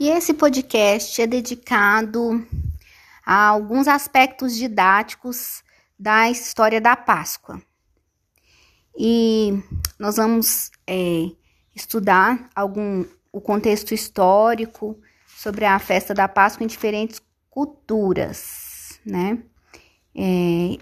[0.00, 2.46] E esse podcast é dedicado
[3.26, 5.64] a alguns aspectos didáticos
[5.98, 7.60] da história da Páscoa.
[8.96, 9.60] E
[9.98, 11.28] nós vamos é,
[11.74, 14.96] estudar algum o contexto histórico
[15.26, 17.20] sobre a festa da Páscoa em diferentes
[17.50, 19.42] culturas, né?
[20.14, 20.78] É,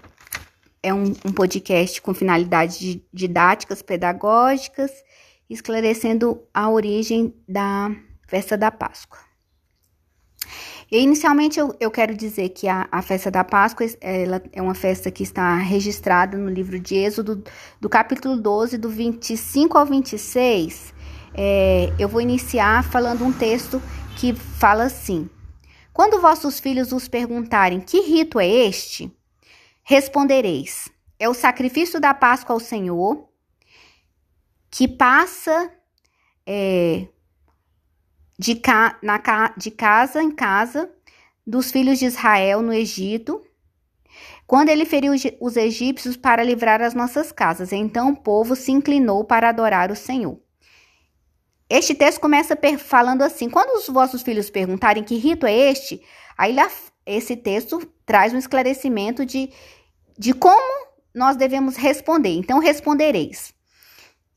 [0.83, 4.91] é um, um podcast com finalidades didáticas, pedagógicas,
[5.49, 7.89] esclarecendo a origem da
[8.27, 9.19] festa da Páscoa.
[10.91, 14.75] E, inicialmente eu, eu quero dizer que a, a festa da Páscoa ela é uma
[14.75, 17.43] festa que está registrada no livro de Êxodo,
[17.79, 20.93] do capítulo 12, do 25 ao 26.
[21.33, 23.81] É, eu vou iniciar falando um texto
[24.17, 25.29] que fala assim:
[25.91, 29.11] Quando vossos filhos vos perguntarem que rito é este,
[29.83, 33.27] respondereis: É o sacrifício da Páscoa ao Senhor,
[34.71, 35.69] que passa
[36.45, 37.07] é,
[38.37, 39.19] de, ca, na,
[39.57, 40.89] de casa em casa
[41.45, 43.41] dos filhos de Israel no Egito,
[44.45, 47.71] quando ele feriu os egípcios para livrar as nossas casas.
[47.71, 50.39] Então o povo se inclinou para adorar o Senhor.
[51.69, 56.01] Este texto começa falando assim: quando os vossos filhos perguntarem que rito é este,
[56.37, 56.55] aí
[57.05, 59.51] esse texto traz um esclarecimento de,
[60.17, 62.37] de como nós devemos responder.
[62.37, 63.53] Então respondereis.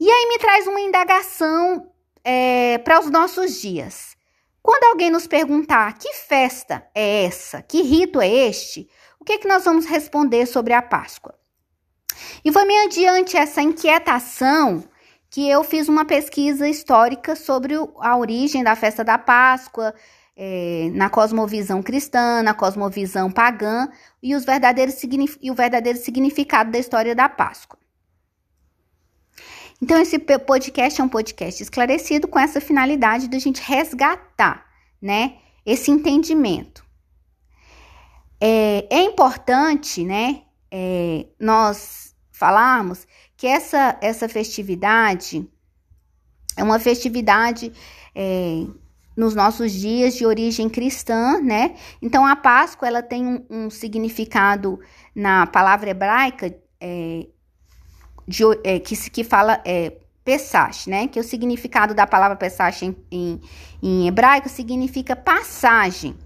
[0.00, 1.89] E aí me traz uma indagação
[2.24, 4.16] é, para os nossos dias.
[4.62, 9.38] Quando alguém nos perguntar que festa é essa, que rito é este, o que, é
[9.38, 11.34] que nós vamos responder sobre a Páscoa?
[12.44, 14.84] E foi mediante essa inquietação
[15.30, 19.94] que eu fiz uma pesquisa histórica sobre a origem da festa da Páscoa,
[20.36, 23.88] é, na cosmovisão cristã, na cosmovisão pagã
[24.22, 24.96] e, os verdadeiros,
[25.40, 27.78] e o verdadeiro significado da história da Páscoa.
[29.82, 34.66] Então, esse podcast é um podcast esclarecido com essa finalidade de a gente resgatar,
[35.00, 36.84] né, esse entendimento.
[38.38, 45.48] É, é importante, né, é, nós falarmos que essa, essa festividade
[46.56, 47.72] é uma festividade
[48.14, 48.66] é,
[49.16, 51.74] nos nossos dias de origem cristã, né?
[52.02, 54.78] Então, a Páscoa, ela tem um, um significado
[55.14, 57.26] na palavra hebraica, é,
[58.30, 59.92] de, é, que, que fala é,
[60.24, 61.08] Pesach, né?
[61.08, 63.40] Que o significado da palavra Pesach em, em,
[63.82, 66.16] em hebraico significa passagem.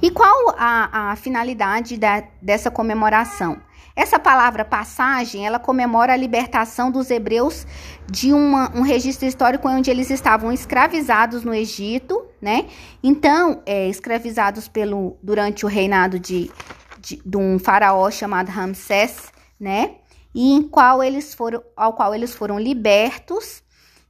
[0.00, 3.60] E qual a, a finalidade da, dessa comemoração?
[3.94, 7.66] Essa palavra passagem, ela comemora a libertação dos hebreus
[8.10, 12.66] de uma, um registro histórico onde eles estavam escravizados no Egito, né?
[13.02, 16.50] Então, é, escravizados pelo durante o reinado de,
[16.98, 19.30] de, de um faraó chamado Ramsés,
[19.60, 19.96] né?
[20.34, 23.62] E em qual eles foram, ao qual eles foram libertos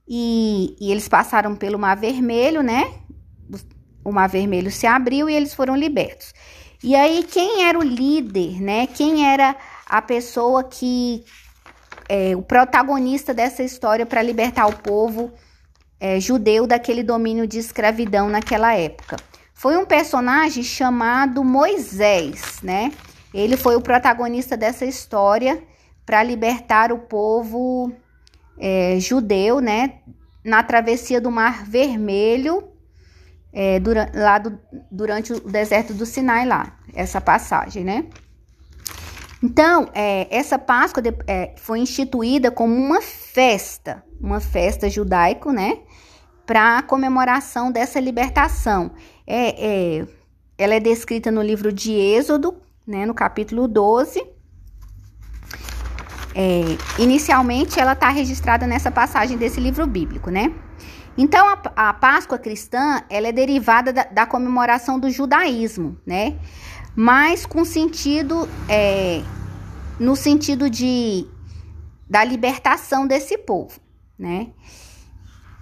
[0.07, 2.93] e, e eles passaram pelo Mar Vermelho, né?
[4.05, 6.33] O Mar Vermelho se abriu e eles foram libertos.
[6.83, 8.87] E aí, quem era o líder, né?
[8.87, 9.55] Quem era
[9.87, 11.25] a pessoa que.
[12.09, 15.33] É, o protagonista dessa história para libertar o povo
[16.01, 19.17] é, judeu daquele domínio de escravidão naquela época?
[19.55, 22.93] Foi um personagem chamado Moisés, né?
[23.33, 25.63] Ele foi o protagonista dessa história
[26.05, 27.93] para libertar o povo
[28.59, 30.01] é, judeu, né,
[30.45, 32.69] na travessia do Mar Vermelho,
[33.53, 34.59] é, durante, lá do,
[34.91, 38.07] durante o deserto do Sinai, lá, essa passagem, né?
[39.43, 45.81] Então, é, essa Páscoa de, é, foi instituída como uma festa, uma festa judaico, né?
[46.47, 48.93] Para comemoração dessa libertação.
[49.27, 50.07] É, é,
[50.57, 53.05] ela é descrita no livro de Êxodo, né?
[53.05, 54.32] No capítulo 12
[56.35, 60.53] é, inicialmente, ela está registrada nessa passagem desse livro bíblico, né?
[61.17, 66.39] Então, a, a Páscoa cristã, ela é derivada da, da, comemoração do judaísmo, né?
[66.97, 69.23] Mas com sentido, é,
[69.99, 71.27] no sentido de
[72.09, 73.81] da libertação desse povo,
[74.19, 74.49] né?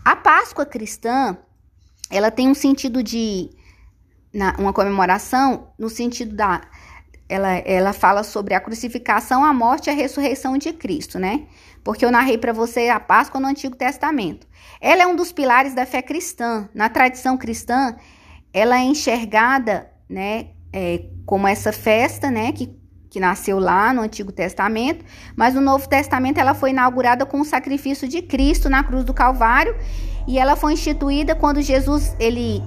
[0.05, 1.37] A Páscoa cristã,
[2.11, 3.51] ela tem um sentido de
[4.33, 6.63] na, uma comemoração no sentido da
[7.31, 11.47] ela, ela fala sobre a crucificação, a morte e a ressurreição de Cristo, né?
[11.85, 14.49] Porque eu narrei para você a Páscoa no Antigo Testamento.
[14.81, 16.69] Ela é um dos pilares da fé cristã.
[16.75, 17.95] Na tradição cristã,
[18.53, 22.77] ela é enxergada, né, é, como essa festa, né, que,
[23.09, 25.05] que nasceu lá no Antigo Testamento,
[25.37, 29.15] mas no Novo Testamento ela foi inaugurada com o sacrifício de Cristo na cruz do
[29.15, 29.77] Calvário
[30.27, 32.61] e ela foi instituída quando Jesus ele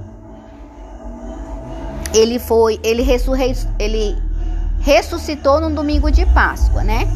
[2.13, 4.15] ele foi ele ressurrei ele
[4.83, 7.07] ressuscitou no domingo de Páscoa, né?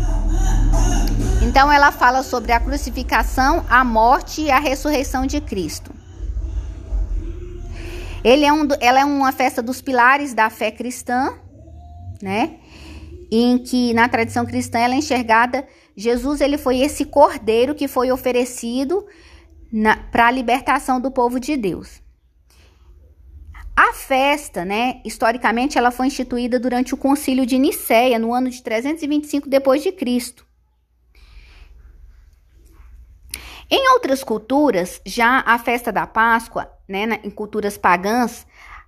[1.44, 5.94] Então ela fala sobre a crucificação, a morte e a ressurreição de Cristo.
[8.24, 11.34] Ele é um, ela é uma festa dos pilares da fé cristã,
[12.22, 12.56] né?
[13.31, 15.66] Em que na tradição cristã ela é enxergada
[15.98, 19.04] Jesus ele foi esse cordeiro que foi oferecido
[20.12, 22.04] para a libertação do povo de Deus.
[23.79, 28.63] A festa, né, historicamente, ela foi instituída durante o Concílio de Nicéia, no ano de
[28.63, 30.47] 325 depois de Cristo.
[33.69, 38.47] Em outras culturas, já a festa da Páscoa, né, em culturas pagãs,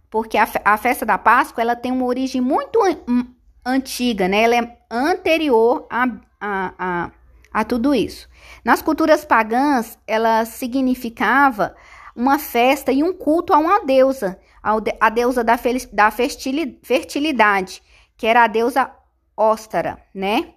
[0.09, 3.27] porque a, a festa da Páscoa ela tem uma origem muito an
[3.63, 4.41] antiga, né?
[4.41, 6.05] Ela é anterior a,
[6.41, 7.11] a, a,
[7.53, 8.27] a tudo isso.
[8.65, 11.75] Nas culturas pagãs, ela significava
[12.15, 15.59] uma festa e um culto a uma deusa, a deusa da,
[15.91, 17.81] da fertilidade,
[18.17, 18.91] que era a deusa
[19.35, 20.53] Óstara, né?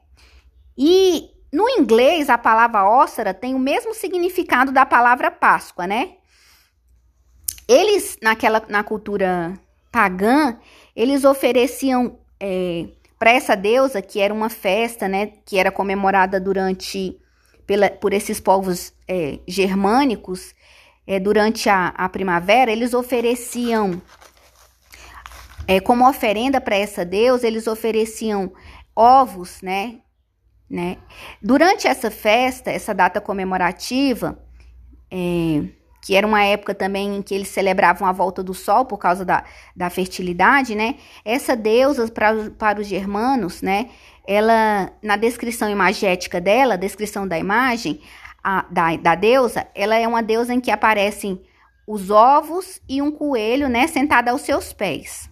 [0.77, 6.15] E no inglês, a palavra Óstara tem o mesmo significado da palavra Páscoa, né?
[7.69, 9.59] Eles, naquela, na cultura
[9.93, 10.59] pagã,
[10.97, 12.89] eles ofereciam é,
[13.19, 17.17] para essa deusa, que era uma festa, né, que era comemorada durante,
[17.65, 20.55] pela, por esses povos é, germânicos,
[21.07, 24.01] é, durante a, a primavera, eles ofereciam,
[25.67, 28.53] é, como oferenda para essa deusa, eles ofereciam
[28.95, 30.01] ovos, né?
[30.73, 30.97] né?
[31.43, 34.39] Durante essa festa, essa data comemorativa,
[35.11, 35.65] é,
[36.03, 39.25] que era uma época também em que eles celebravam a volta do sol por causa
[39.25, 39.45] da,
[39.77, 40.97] da fertilidade, né?
[41.25, 43.91] Essa deusa, para, para os germanos, né?
[44.27, 48.01] Ela, na descrição imagética dela, descrição da imagem,
[48.43, 51.41] a, da, da deusa, ela é uma deusa em que aparecem
[51.87, 55.31] os ovos e um coelho, né, sentada aos seus pés.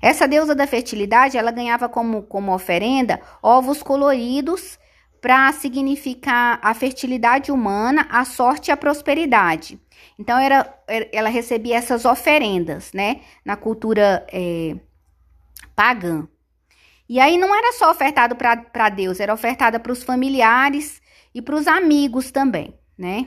[0.00, 4.78] Essa deusa da fertilidade, ela ganhava como, como oferenda ovos coloridos
[5.20, 9.80] para significar a fertilidade humana, a sorte e a prosperidade.
[10.18, 10.76] Então, era,
[11.12, 14.74] ela recebia essas oferendas, né, na cultura é,
[15.76, 16.26] pagã.
[17.08, 21.01] E aí não era só ofertado para Deus, era ofertada para os familiares
[21.34, 23.26] e para os amigos também, né?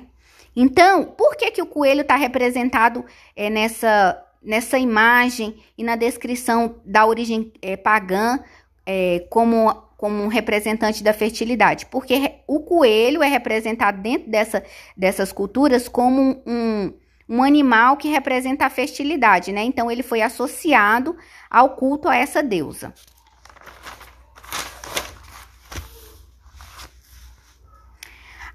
[0.56, 3.04] Então, por que, que o coelho está representado
[3.36, 8.40] é, nessa, nessa imagem e na descrição da origem é, pagã
[8.86, 11.86] é, como, como um representante da fertilidade?
[11.88, 14.64] Porque o coelho é representado dentro dessa,
[14.96, 16.94] dessas culturas como um,
[17.28, 19.62] um animal que representa a fertilidade, né?
[19.62, 21.18] Então, ele foi associado
[21.50, 22.94] ao culto a essa deusa.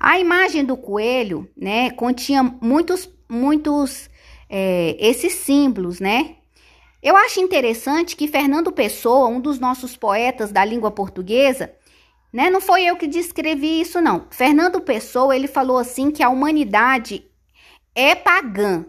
[0.00, 4.08] A imagem do coelho, né, continha muitos, muitos,
[4.48, 6.36] é, esses símbolos, né?
[7.02, 11.70] Eu acho interessante que Fernando Pessoa, um dos nossos poetas da língua portuguesa,
[12.32, 14.26] né, não foi eu que descrevi isso, não.
[14.30, 17.26] Fernando Pessoa, ele falou assim que a humanidade
[17.94, 18.86] é pagã.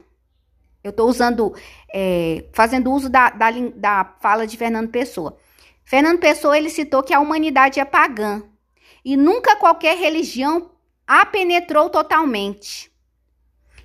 [0.82, 1.54] Eu estou usando,
[1.94, 5.38] é, fazendo uso da, da, da fala de Fernando Pessoa.
[5.84, 8.42] Fernando Pessoa, ele citou que a humanidade é pagã.
[9.04, 10.71] E nunca qualquer religião
[11.12, 12.90] a penetrou totalmente.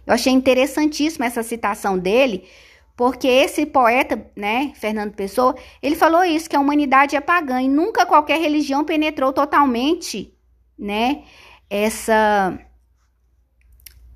[0.06, 2.48] Eu achei interessantíssima essa citação dele,
[2.96, 7.68] porque esse poeta, né, Fernando Pessoa, ele falou isso, que a humanidade é pagã e
[7.68, 10.32] nunca qualquer religião penetrou totalmente,
[10.78, 11.24] né,
[11.68, 12.56] essa,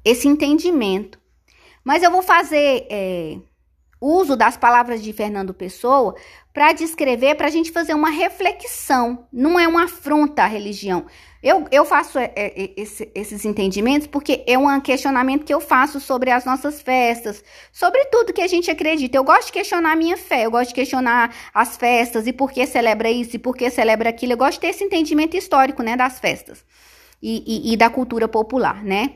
[0.05, 1.19] esse entendimento.
[1.83, 3.39] Mas eu vou fazer é,
[4.01, 6.15] uso das palavras de Fernando Pessoa
[6.53, 11.07] para descrever, para a gente fazer uma reflexão, não é uma afronta à religião,
[11.43, 15.99] eu, eu faço é, é, esse, esses entendimentos porque é um questionamento que eu faço
[15.99, 17.43] sobre as nossas festas,
[17.73, 19.17] sobre tudo que a gente acredita.
[19.17, 22.53] Eu gosto de questionar a minha fé, eu gosto de questionar as festas e por
[22.53, 24.35] que celebra isso e por que celebra aquilo.
[24.35, 26.63] Eu gosto de ter esse entendimento histórico, né, das festas
[27.23, 29.15] e, e, e da cultura popular, né?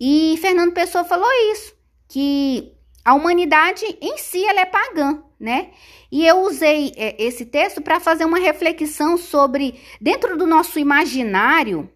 [0.00, 1.74] E Fernando Pessoa falou isso,
[2.08, 2.72] que
[3.04, 5.70] a humanidade em si ela é pagã, né?
[6.12, 11.90] E eu usei é, esse texto para fazer uma reflexão sobre, dentro do nosso imaginário,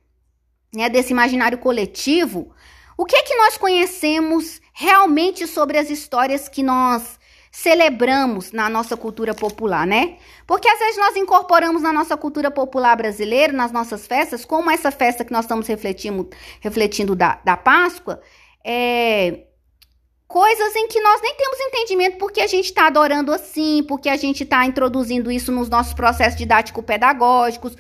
[0.75, 2.55] né, desse imaginário coletivo,
[2.97, 7.19] o que é que nós conhecemos realmente sobre as histórias que nós
[7.53, 10.17] celebramos na nossa cultura popular, né?
[10.45, 14.91] Porque às vezes nós incorporamos na nossa cultura popular brasileira, nas nossas festas, como essa
[14.91, 16.29] festa que nós estamos refletindo,
[16.61, 18.21] refletindo da, da Páscoa,
[18.65, 19.45] é,
[20.27, 24.17] coisas em que nós nem temos entendimento porque a gente está adorando assim, porque a
[24.17, 27.77] gente está introduzindo isso nos nossos processos didático-pedagógicos.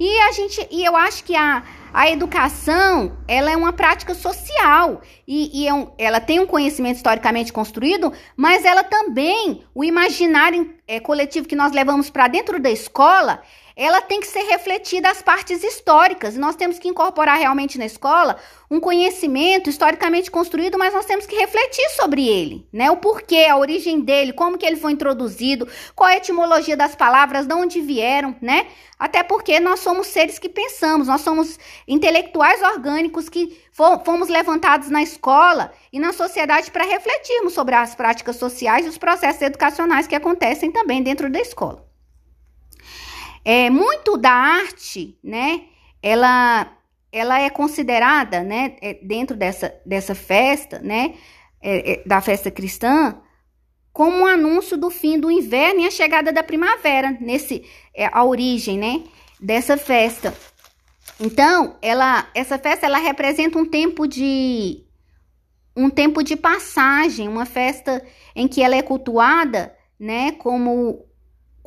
[0.00, 5.02] E a gente, e eu acho que a, a educação, ela é uma prática social
[5.26, 10.72] e, e é um, ela tem um conhecimento historicamente construído, mas ela também, o imaginário
[10.86, 13.42] é, coletivo que nós levamos para dentro da escola,
[13.80, 16.36] ela tem que ser refletida as partes históricas.
[16.36, 18.36] Nós temos que incorporar realmente na escola
[18.68, 22.90] um conhecimento historicamente construído, mas nós temos que refletir sobre ele, né?
[22.90, 27.46] O porquê, a origem dele, como que ele foi introduzido, qual a etimologia das palavras,
[27.46, 28.66] de onde vieram, né?
[28.98, 31.56] Até porque nós somos seres que pensamos, nós somos
[31.86, 38.34] intelectuais orgânicos que fomos levantados na escola e na sociedade para refletirmos sobre as práticas
[38.34, 41.87] sociais e os processos educacionais que acontecem também dentro da escola.
[43.50, 45.62] É, muito da arte, né,
[46.02, 46.70] ela,
[47.10, 51.14] ela é considerada, né, é, dentro dessa, dessa festa, né,
[51.58, 53.18] é, é, da festa cristã,
[53.90, 57.64] como um anúncio do fim do inverno e a chegada da primavera, nesse
[57.94, 59.04] é, a origem, né,
[59.40, 60.34] dessa festa.
[61.18, 64.84] Então, ela, essa festa ela representa um tempo de
[65.74, 68.04] um tempo de passagem, uma festa
[68.36, 71.07] em que ela é cultuada, né, como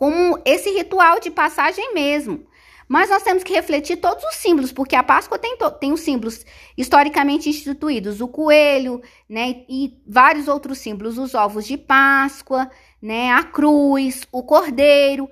[0.01, 2.43] como esse ritual de passagem mesmo.
[2.88, 6.43] Mas nós temos que refletir todos os símbolos, porque a Páscoa tem, tem os símbolos
[6.75, 12.67] historicamente instituídos, o coelho, né, e vários outros símbolos, os ovos de Páscoa,
[13.00, 15.29] né, a cruz, o cordeiro,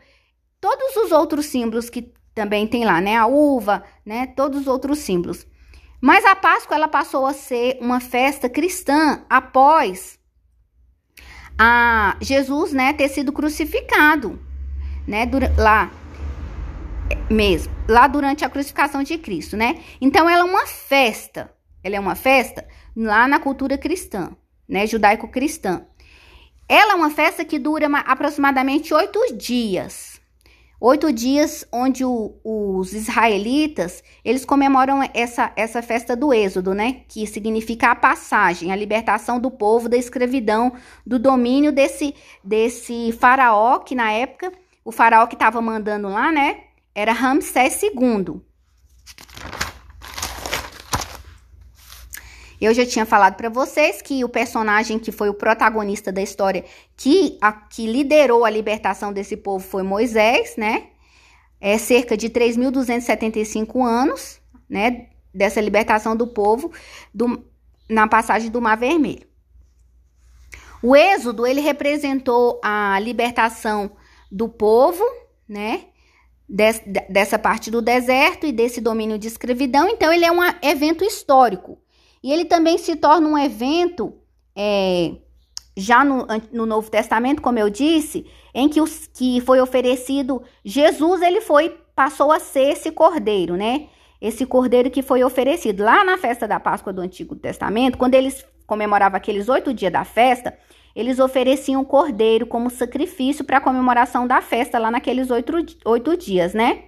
[0.61, 4.99] todos os outros símbolos que também tem lá, né, a uva, né, todos os outros
[4.99, 5.47] símbolos.
[5.99, 10.19] Mas a Páscoa ela passou a ser uma festa cristã após
[11.57, 14.47] a Jesus, né, ter sido crucificado
[15.09, 15.27] né?
[15.57, 15.91] Lá
[17.29, 19.79] mesmo, lá durante a crucificação de Cristo, né?
[19.99, 21.51] Então ela é uma festa,
[21.83, 24.29] ela é uma festa lá na cultura cristã,
[24.67, 24.85] né?
[24.85, 25.85] Judaico-cristã.
[26.67, 30.19] Ela é uma festa que dura aproximadamente oito dias.
[30.81, 37.01] Oito dias onde o, os israelitas, eles comemoram essa, essa festa do êxodo, né?
[37.09, 40.71] Que significa a passagem, a libertação do povo da escravidão,
[41.05, 42.13] do domínio desse,
[42.43, 44.53] desse faraó, que na época
[44.89, 46.62] o faraó que estava mandando lá, né?
[46.96, 48.41] Era Ramsés II.
[52.60, 56.65] Eu já tinha falado para vocês que o personagem que foi o protagonista da história,
[56.98, 60.88] que, a, que liderou a libertação desse povo foi Moisés, né?
[61.62, 65.10] É cerca de 3.275 anos, né?
[65.31, 66.74] Dessa libertação do povo
[67.13, 67.46] do,
[67.88, 69.27] na passagem do Mar Vermelho.
[70.81, 73.91] O êxodo, ele representou a libertação
[74.31, 75.03] do povo,
[75.48, 75.86] né?
[76.48, 79.88] Des, dessa parte do deserto e desse domínio de escravidão.
[79.88, 81.77] Então, ele é um evento histórico.
[82.24, 84.13] E ele também se torna um evento,
[84.55, 85.15] é,
[85.77, 91.21] já no, no Novo Testamento, como eu disse, em que, os, que foi oferecido Jesus,
[91.21, 93.88] ele foi, passou a ser esse cordeiro, né?
[94.19, 95.83] Esse cordeiro que foi oferecido.
[95.83, 100.03] Lá na festa da Páscoa do Antigo Testamento, quando eles comemoravam aqueles oito dias da
[100.03, 100.57] festa,
[100.96, 105.53] eles ofereciam cordeiro como sacrifício para a comemoração da festa lá naqueles oito,
[105.86, 106.86] oito dias, né?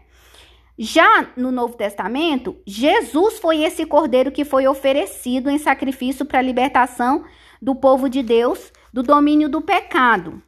[0.77, 6.41] Já no Novo Testamento, Jesus foi esse cordeiro que foi oferecido em sacrifício para a
[6.41, 7.24] libertação
[7.62, 10.41] do povo de Deus do domínio do pecado.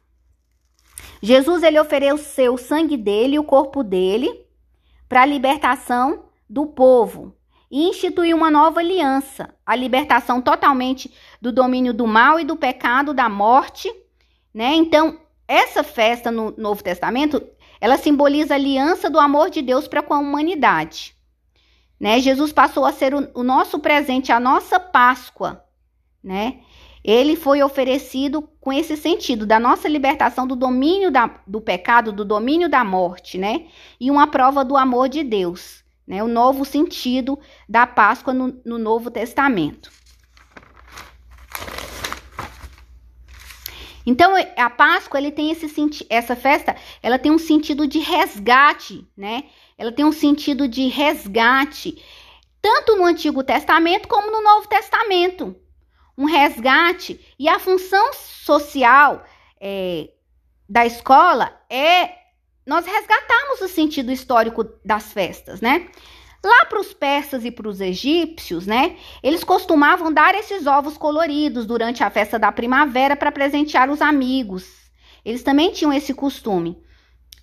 [1.22, 4.44] Jesus ele ofereceu o sangue dele, o corpo dele,
[5.08, 7.34] para a libertação do povo
[7.70, 13.12] e instituiu uma nova aliança, a libertação totalmente do domínio do mal e do pecado,
[13.12, 13.92] da morte,
[14.52, 14.74] né?
[14.74, 17.42] Então, essa festa no Novo Testamento,
[17.80, 21.14] ela simboliza a aliança do amor de Deus para com a humanidade.
[22.00, 22.18] Né?
[22.20, 25.64] Jesus passou a ser o, o nosso presente, a nossa Páscoa,
[26.22, 26.60] né?
[27.04, 32.24] Ele foi oferecido com esse sentido da nossa libertação do domínio da, do pecado, do
[32.24, 33.66] domínio da morte, né?
[34.00, 36.22] E uma prova do amor de Deus né?
[36.22, 39.90] O novo sentido da Páscoa no, no Novo Testamento.
[44.06, 45.66] Então, a Páscoa, ele tem esse
[46.10, 49.44] essa festa, ela tem um sentido de resgate, né?
[49.78, 52.02] Ela tem um sentido de resgate,
[52.60, 55.56] tanto no Antigo Testamento como no Novo Testamento.
[56.16, 57.18] Um resgate.
[57.38, 59.24] E a função social
[59.60, 60.10] é,
[60.68, 62.23] da escola é
[62.66, 65.88] nós resgatamos o sentido histórico das festas, né?
[66.42, 68.96] Lá para os persas e para os egípcios, né?
[69.22, 74.84] Eles costumavam dar esses ovos coloridos durante a festa da primavera para presentear os amigos.
[75.24, 76.82] Eles também tinham esse costume.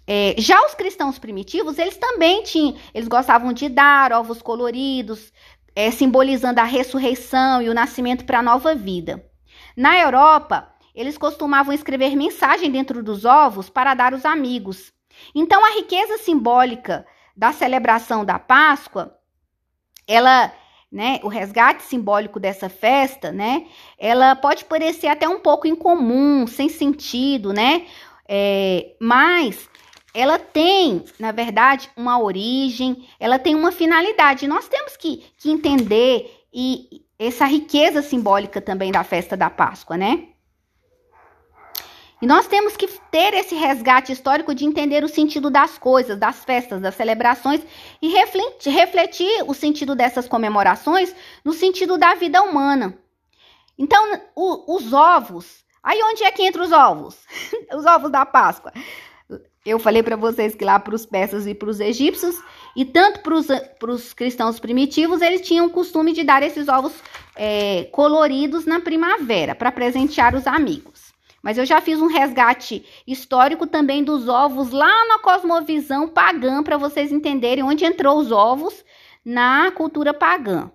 [0.05, 5.31] É, já os cristãos primitivos, eles também tinham, eles gostavam de dar ovos coloridos,
[5.75, 9.23] é, simbolizando a ressurreição e o nascimento para a nova vida.
[9.75, 14.91] Na Europa, eles costumavam escrever mensagem dentro dos ovos para dar aos amigos.
[15.33, 19.15] Então, a riqueza simbólica da celebração da Páscoa,
[20.07, 20.51] ela,
[20.91, 26.69] né, o resgate simbólico dessa festa, né, ela pode parecer até um pouco incomum, sem
[26.69, 27.85] sentido, né,
[28.27, 29.69] é, mas
[30.13, 34.47] ela tem, na verdade, uma origem, ela tem uma finalidade.
[34.47, 40.27] Nós temos que, que entender e essa riqueza simbólica também da festa da Páscoa, né?
[42.21, 46.45] E nós temos que ter esse resgate histórico de entender o sentido das coisas, das
[46.45, 47.61] festas, das celebrações
[47.99, 52.95] e refletir, refletir o sentido dessas comemorações no sentido da vida humana.
[53.75, 57.17] Então, o, os ovos, aí onde é que entra os ovos?
[57.73, 58.71] os ovos da Páscoa.
[59.65, 62.35] Eu falei para vocês que lá para os persas e para os egípcios,
[62.75, 66.93] e tanto para os cristãos primitivos, eles tinham o costume de dar esses ovos
[67.35, 71.00] é, coloridos na primavera para presentear os amigos.
[71.41, 76.77] Mas eu já fiz um resgate histórico também dos ovos lá na cosmovisão pagã para
[76.77, 78.85] vocês entenderem onde entrou os ovos
[79.25, 80.71] na cultura pagã.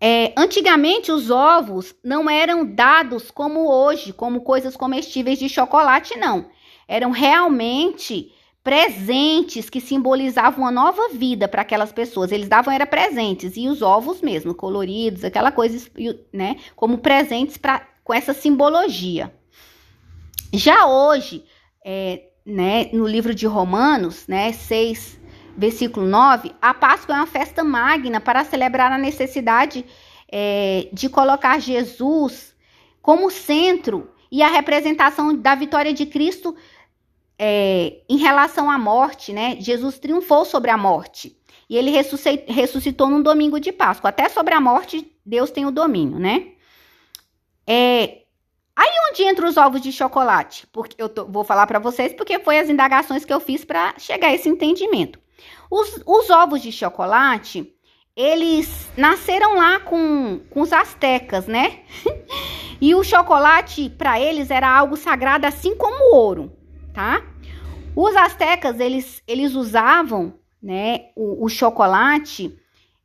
[0.00, 6.50] É, antigamente os ovos não eram dados como hoje, como coisas comestíveis de chocolate, não
[6.92, 12.30] eram realmente presentes que simbolizavam uma nova vida para aquelas pessoas.
[12.30, 15.90] Eles davam era presentes e os ovos mesmo, coloridos, aquela coisa,
[16.32, 19.32] né, como presentes para com essa simbologia.
[20.52, 21.44] Já hoje,
[21.84, 25.20] é, né, no livro de Romanos, né, 6,
[25.56, 29.84] versículo 9, a Páscoa é uma festa magna para celebrar a necessidade
[30.30, 32.54] é, de colocar Jesus
[33.00, 36.56] como centro e a representação da vitória de Cristo
[37.38, 39.56] é, em relação à morte, né?
[39.60, 41.36] Jesus triunfou sobre a morte.
[41.68, 44.10] E ele ressuscitou num domingo de Páscoa.
[44.10, 46.52] Até sobre a morte, Deus tem o domínio, né?
[47.66, 48.22] É,
[48.74, 50.66] aí onde entram os ovos de chocolate?
[50.68, 53.94] Porque eu tô, vou falar para vocês porque foi as indagações que eu fiz para
[53.98, 55.18] chegar a esse entendimento.
[55.70, 57.74] Os, os, ovos de chocolate,
[58.14, 61.80] eles nasceram lá com, com os astecas, né?
[62.80, 66.52] E o chocolate, para eles, era algo sagrado, assim como o ouro,
[66.92, 67.24] tá?
[67.94, 72.58] Os astecas, eles, eles usavam né, o, o chocolate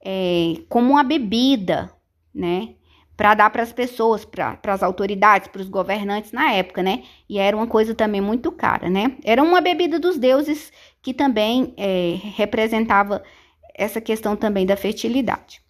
[0.04, 1.92] é, como uma bebida,
[2.34, 2.74] né?
[3.18, 7.04] Para dar para as pessoas, para as autoridades, para os governantes na época, né?
[7.28, 9.18] E era uma coisa também muito cara, né?
[9.24, 13.24] Era uma bebida dos deuses que também é, representava
[13.74, 15.62] essa questão também da fertilidade.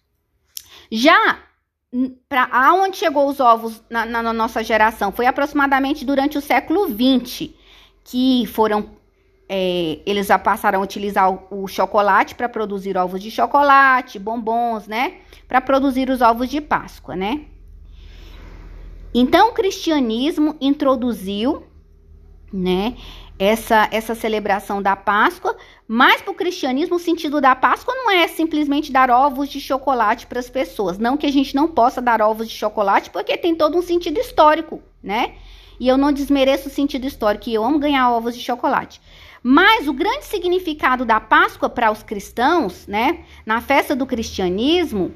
[0.92, 1.38] Já
[2.28, 7.50] para aonde chegou os ovos na, na, nossa geração foi aproximadamente durante o século XX
[8.04, 8.97] que foram
[9.48, 14.86] é, eles já passaram a utilizar o, o chocolate para produzir ovos de chocolate, bombons,
[14.86, 15.18] né?
[15.46, 17.46] Para produzir os ovos de Páscoa, né?
[19.14, 21.64] Então o cristianismo introduziu,
[22.52, 22.94] né?
[23.38, 25.56] essa, essa celebração da Páscoa,
[25.86, 30.26] mas para o cristianismo o sentido da Páscoa não é simplesmente dar ovos de chocolate
[30.26, 30.98] para as pessoas.
[30.98, 34.18] Não que a gente não possa dar ovos de chocolate, porque tem todo um sentido
[34.18, 35.34] histórico, né?
[35.78, 39.00] E eu não desmereço o sentido histórico, e eu amo ganhar ovos de chocolate.
[39.50, 45.14] Mas o grande significado da Páscoa para os cristãos, né, na festa do cristianismo,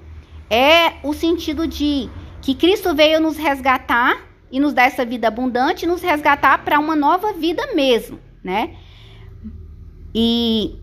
[0.48, 2.08] é o sentido de
[2.40, 6.96] que Cristo veio nos resgatar e nos dar essa vida abundante nos resgatar para uma
[6.96, 8.74] nova vida mesmo, né?
[10.14, 10.78] E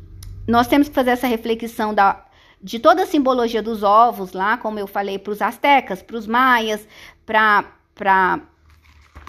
[0.48, 2.24] nós temos que fazer essa reflexão da,
[2.62, 6.28] de toda a simbologia dos ovos lá, como eu falei, para os astecas, para os
[6.28, 6.88] maias,
[7.26, 8.44] para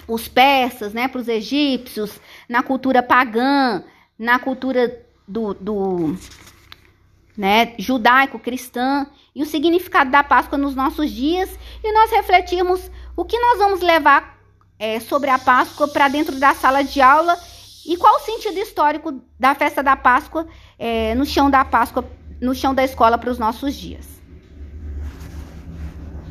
[0.07, 3.83] os persas, né, para os egípcios, na cultura pagã,
[4.21, 6.15] na cultura do, do
[7.35, 11.49] né, judaico-cristã, e o significado da Páscoa nos nossos dias,
[11.83, 14.37] e nós refletirmos o que nós vamos levar
[14.77, 17.35] é, sobre a Páscoa para dentro da sala de aula
[17.83, 22.07] e qual o sentido histórico da festa da Páscoa é, no chão da Páscoa,
[22.39, 24.20] no chão da escola para os nossos dias.